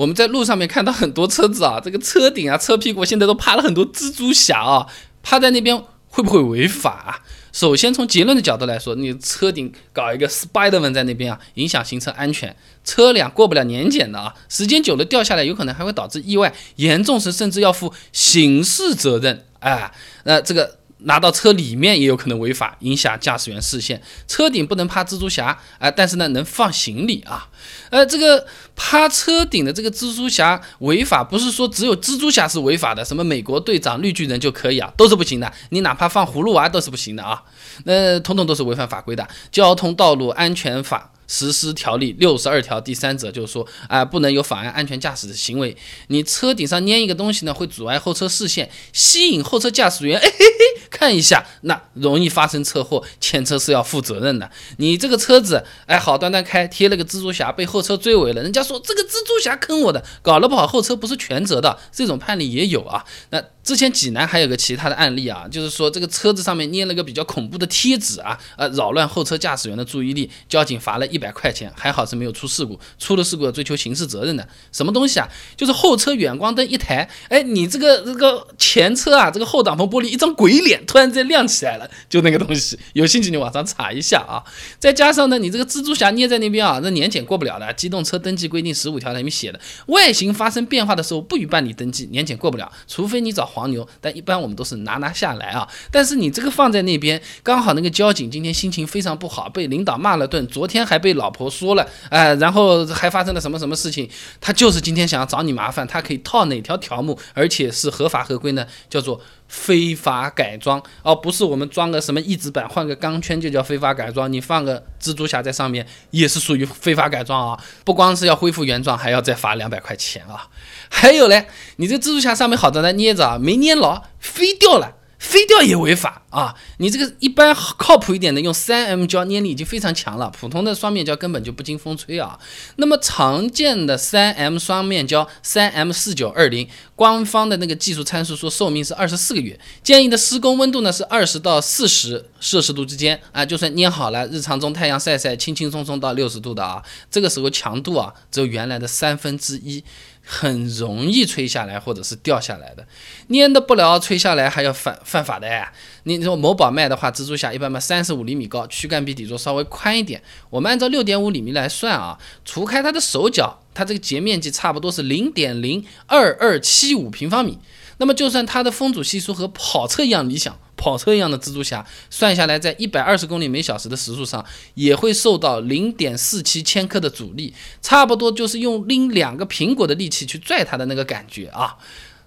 [0.00, 4.86] 我们在路上面看到很多车子啊， 这个车顶啊、车屁股现在都趴了很多蜘蛛侠啊，
[5.22, 5.76] 趴在那边
[6.08, 7.20] 会不会违法啊？
[7.52, 19.44] 首先从结论的角度来说，你车顶搞一个 Spiderman 在那边啊，影响行车安全，车辆过不了年检的啊，时间久了掉下来，有可能还会导致意外，严重时甚至要负刑事责任。
[19.58, 19.92] 哎，
[20.24, 20.79] 那这个。
[21.04, 24.00] 拿到车里面也有可能违法，影响驾驶员视线。
[24.26, 27.48] 车顶不能趴蜘蛛侠啊，但是呢能放行李啊。
[27.90, 28.46] 呃，这个
[28.76, 35.52] 趴车顶的这个蜘蛛侠违法，不是说只有蜘蛛侠是违法的，什么美国队长、绿巨人就可以啊，都是不行的。
[35.70, 37.42] 你哪怕放葫芦娃都是不行的啊，
[37.84, 39.26] 那统统都是违反法规的。
[39.50, 41.09] 交通道路安全法。
[41.30, 45.76] 实施条例六十二条第三则就是说，啊，不能有妨碍安全驾驶的行为。
[46.08, 54.50] 你车顶上粘一个东西呢，会阻碍后车视线，吸引后车驾驶员，哎嘿嘿，看一下，那容易发生车祸，前车是要负责任的。
[54.78, 63.04] 你这个车子，哎，好端端开，贴了个蜘蛛侠，被后车追尾了，人家说这个蜘蛛侠坑我的，搞了不好后车不是全责的，这种判例也有啊。
[63.30, 63.40] 那。
[63.62, 74.48] 之前济南还有个其他的案例啊，就是说这个车子上面粘了个比较恐怖的贴纸啊，呃，扰乱后车驾驶员的注意力，交警罚了一百块钱，还好是没有出事故，出了事故要追求刑事责任的。
[74.72, 75.28] 什么东西啊？
[75.56, 84.42] 就是后车远光灯一台，哎，你这个这个前车啊，这个后挡风玻璃一张鬼脸突然间亮起来了，就那个东西，有兴趣你网上查一下啊。
[84.78, 87.70] 再加上呢，你这个蜘蛛侠捏在那边啊，那年检过不了的。
[87.74, 93.70] 机动车登记规定十五条里面写的，外形发生变化的时候不予办理登记，年检过不了，除非你找黄。
[93.70, 95.68] 牛，但一般我们都是拿拿下来啊。
[95.92, 104.08] 但是你这个放在那边，刚好那个交警今天心情非常不好，被领导骂了顿，昨天还被老婆说了，哎，然后还发生了什么什么事情，
[104.40, 108.66] 他就是今天想要找你麻烦，他可以套哪条条目，而且是合法合规呢？
[108.88, 109.20] 叫做。
[109.50, 117.60] 非法改装哦，不是我们装个什么翼子板换个钢圈就叫非法改装，你放个蜘蛛侠在上面也是属于非法改装啊！
[117.84, 120.46] 不光是要恢复原状，还要再罚两百块钱啊！
[120.88, 124.98] 还有嘞，你这蜘蛛侠上面好的呢捏着啊，没捏牢飞掉了。
[125.20, 126.54] 飞掉也违法啊！
[126.78, 132.40] 你这个一般靠谱一点的，用三 M 胶粘力已经非常强了，普通的双面胶根本就不经风吹啊。
[132.76, 149.84] 那么常见的三 M 双面胶三 M 四九二零，官方的那个技术参数说寿命是二十四个月，建议的施工温度呢是二十到四十摄氏度之间啊，就算粘好了，日常中太阳晒晒，轻轻松松到六十度的啊，这个时候强度啊只有原来的三分之一。
[150.32, 152.86] 很容易吹下来或者是掉下来的，
[153.28, 155.72] 粘的不了，吹下来还要犯犯法的哎。
[156.04, 160.22] 你说某宝卖的话，蜘蛛侠一般卖三十五厘米高，躯干比底座稍微宽一点。
[160.48, 167.58] 我们按照六点五厘米来算啊，除开它的手脚，它这个截面积差不多是零点零二二七五平方米。
[168.00, 170.58] 那么就算它的风阻系数和跑车一样理想。
[170.76, 177.52] 跑车一样的蜘蛛侠，算下来在一百二十公里每小时的时速上，也会受到零点四七千克的阻力，
[177.82, 181.76] 差不多就是用拎两个苹果的力气去拽它的那个感觉啊。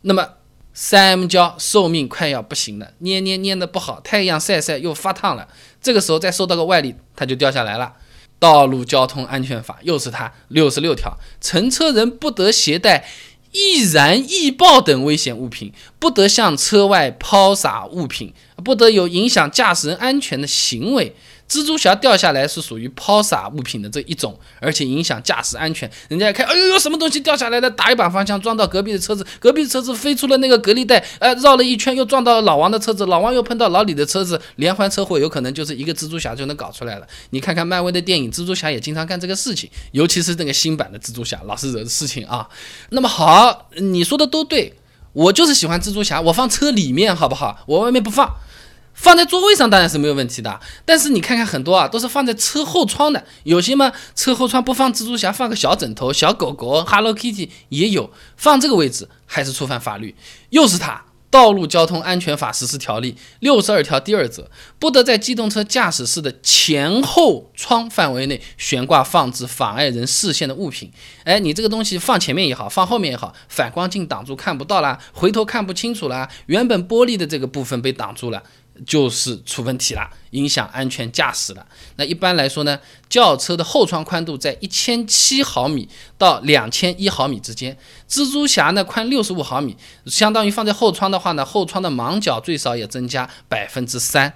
[0.00, 0.30] 那么
[0.74, 5.46] 三 M 胶寿命快要不行了，捏捏捏的不好，太阳晒晒又发烫了，
[5.80, 7.92] 这个时候再受到个外力，它就掉下来了。
[8.40, 13.08] 道路交通安全法又是它六十六条，乘车人不得携带。
[13.52, 18.32] 易燃易爆等危险物品，不得向车外抛洒物品，
[18.64, 21.14] 不得有影响驾驶人安全的行为。
[21.50, 25.90] 蜘蛛侠掉下来是属于抛洒物品的这一种，而且影响驾驶安全。
[26.08, 27.68] 人家一看，哎呦呦，什么东西掉下来了？
[27.68, 37.06] 打一把方向撞到隔壁的车子， 隔壁的车子飞出了那个隔离带，呃，绕了一圈又撞到老王的车子，老王又碰到老李的车子，连环车祸有可能就是一个蜘蛛侠就能搞出来了。
[37.30, 42.48] 你看看漫威的电影，蜘蛛侠也经常干这个事情，尤其是那个新版的蜘蛛侠，老是惹事情啊。
[42.90, 44.74] 那么好，你说的都对，
[45.12, 47.64] 我就是喜欢蜘蛛侠，我放车里面好不好？
[47.66, 48.32] 我外面不放。
[49.00, 60.14] 放在座位上当然是没有问题的，但是你看看很多啊，都是放在车后窗的，有些嘛车后窗不放蜘蛛侠，放个小枕头、小狗狗、Hello Kitty 也有，放这个位置还是触犯法律。
[60.50, 60.92] 又是它，
[61.30, 70.92] 《道路交通安全法实施条例》六十二条第二则，不得在机动车驾驶室的前后窗范围内悬挂放置妨碍人视线的物品。
[71.24, 78.42] 哎，你这个东西放前面也好，放后面也好，反光镜挡住看不到啦，回头看不清楚啦，原本玻璃的这个部分被挡住了。
[78.86, 81.66] 就是出问题了，影响安全驾驶了。
[81.96, 82.78] 那一般来说呢，
[83.08, 87.76] 轿车的后窗宽度在一千七毫米到两千一毫米之间。
[88.08, 94.32] 蜘蛛侠呢宽六十五毫米，相当于放在后窗的话呢，后窗的盲角最少也增加百分之三。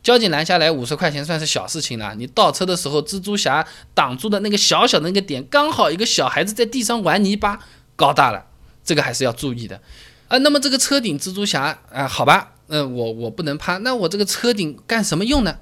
[0.00, 2.14] 交警拦下来五十块钱算是小事情了。
[2.14, 7.58] 你倒车的时候，蜘蛛侠挡住的那个小小的那个点，刚好一个小孩子在地上玩泥巴，
[7.96, 8.46] 搞大了，
[8.84, 9.80] 这个还是要注意的。
[10.28, 12.52] 啊，那么这个车顶蜘蛛侠啊，好吧。
[12.68, 15.58] 嗯，我我不能趴，那我这个车顶干什么用呢？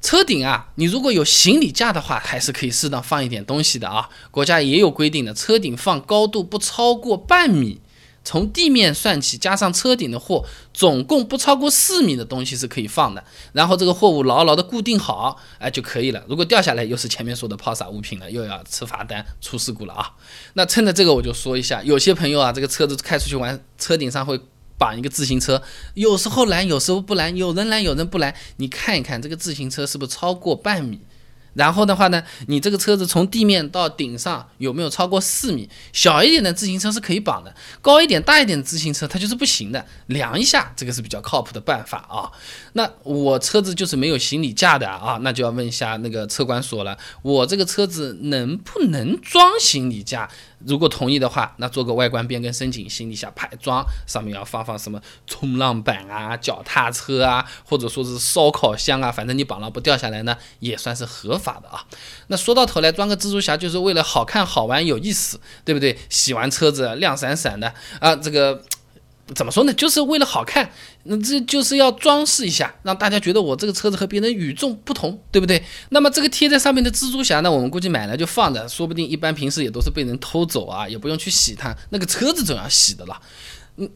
[0.00, 4.08] 车顶啊，你如果有行李架的话，还是可以适当放一点东西的啊。
[4.32, 7.80] 国家也有规定的，车顶放高度不超过半米，
[8.24, 13.22] 从地面算起，加上车顶的货，总共不超过四米的东西是可以放的。
[13.52, 16.24] 然后这个货物牢牢的固定好，哎就可以了。
[16.28, 20.10] 如果掉下来，又是前面说的抛洒物品了，又要吃罚单、出事故了啊。
[20.54, 24.40] 那趁着这个，我就说一下，有些朋友啊，这个车子开出去玩，车顶上会。
[24.82, 25.62] 绑一个自行车，
[25.94, 28.34] 有时候拦，有时候不拦，有人拦，有人不拦。
[28.56, 30.98] 你看一看这个自行车是不是超过半米？
[31.54, 35.70] 然后的话呢，你这个车子从地面到顶上有没有超过四米？
[35.92, 39.86] 小一点的自行车是可以绑的，高一点、大一点的自行车它就是不行的。
[40.06, 42.32] 量一下，这个是比较靠谱的办法啊。
[42.72, 50.28] 那我车子就是没有行李架的啊，那就要问一下那个车管所了，我这个车子能不能装行李架？
[50.66, 61.84] 如果同意的话，那做个外观变更申请，行李箱排装，上面要放放什么冲浪板啊、脚踏车啊，或者说是烧烤箱啊，反正你绑了不掉下来呢，也算是合法的啊。
[62.28, 65.98] 那说到头来，装个蜘蛛侠就是为了好看、好玩、有意思，对不对？
[66.08, 68.62] 洗完车子亮闪闪的啊，这个。
[69.34, 69.72] 怎么说呢？
[69.72, 70.70] 就是为了好看，
[71.04, 75.62] 那这就是要装饰一下，让大家觉得我这个车子和别人与众不同，对不对？
[75.90, 81.74] 那么这个贴在上面的蜘蛛侠呢，我们估计买来就放着，说不定一般平时也都是被人偷走啊，也不用去洗它。
[81.90, 83.20] 那个车子总要洗的了，
[83.76, 83.88] 嗯，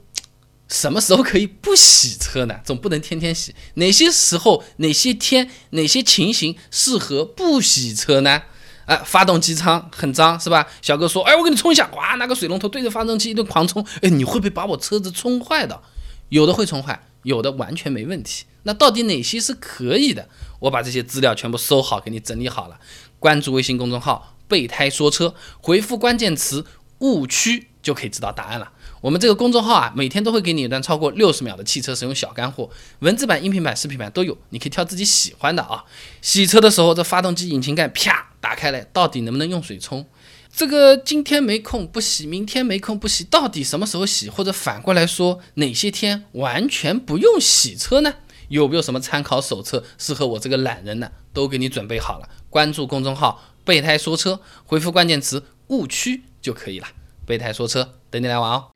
[0.68, 2.60] 什么时候可以不洗车呢？
[2.64, 3.54] 总不能天天洗。
[3.74, 8.42] 哪些时候、哪些天、哪些情形适合不洗车呢？
[8.86, 10.66] 哎，发动机舱很脏是吧？
[10.80, 15.80] 小哥说，哎，我给你冲一下，哇，拿个水龙头对着发动机一顿狂冲，哎，你会不会把我车子冲坏的？
[16.28, 18.44] 有的会冲坏，有的完全没问题。
[18.62, 20.28] 那到底哪些是可以的？
[20.58, 22.78] 我把这些资料全部收好，给你整理好了。
[23.20, 26.64] 关注微信公众号“备胎说车”，回复关键词
[26.98, 28.72] “误区”就可以知道答案了。
[29.00, 32.68] 我们这个公众号啊，每天都会给你一段超过六十秒的汽车使用小干货，
[33.00, 35.84] 文字版、音频版、视频版都有，你可以挑自己喜欢的啊。
[36.20, 40.06] 洗车的时候，这发动机引擎盖啪打开来，到底能不能用水冲？
[40.54, 44.30] 这个今天没空不洗，明天没空不洗，到底什么时候洗？
[44.30, 48.14] 或者反过来说，哪些天完全不用洗车呢？
[48.46, 51.10] 有没有什么参考手册适合我这个懒人呢？
[51.32, 52.28] 都给你准备好了。
[52.48, 56.86] 关注公众号“备胎说车”，回复关键词“误区”就可以了。
[57.26, 58.75] 备胎说车，等你来玩哦。